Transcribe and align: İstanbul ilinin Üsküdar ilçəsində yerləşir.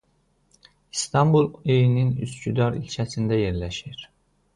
İstanbul 0.97 1.45
ilinin 1.73 2.09
Üsküdar 2.31 2.79
ilçəsində 2.79 3.39
yerləşir. 3.43 4.03